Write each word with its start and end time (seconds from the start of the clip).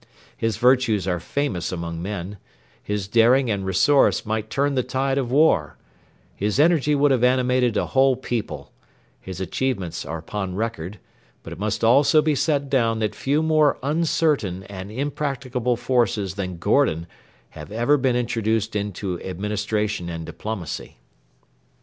His 0.35 0.57
virtues 0.57 1.07
are 1.07 1.19
famous 1.19 1.71
among 1.71 2.01
men; 2.01 2.39
his 2.81 3.07
daring 3.07 3.51
and 3.51 3.63
resource 3.63 4.25
might 4.25 4.49
turn 4.49 4.73
the 4.73 4.81
tide 4.81 5.19
or 5.19 5.25
war; 5.25 5.77
his 6.35 6.59
energy 6.59 6.95
would 6.95 7.11
have 7.11 7.23
animated 7.23 7.77
a 7.77 7.85
whole 7.85 8.15
people; 8.15 8.71
his 9.19 9.39
achievements 9.39 10.03
are 10.03 10.17
upon 10.17 10.55
record; 10.55 10.97
but 11.43 11.53
it 11.53 11.59
must 11.59 11.83
also 11.83 12.19
be 12.19 12.33
set 12.33 12.67
down 12.67 12.97
that 12.97 13.13
few 13.13 13.43
more 13.43 13.77
uncertain 13.83 14.63
and 14.63 14.91
impracticable 14.91 15.75
forces 15.77 16.33
than 16.33 16.57
Gordon 16.57 17.05
have 17.51 17.71
ever 17.71 17.95
been 17.95 18.15
introduced 18.15 18.75
into 18.75 19.21
administration 19.21 20.09
and 20.09 20.25
diplomacy. 20.25 20.97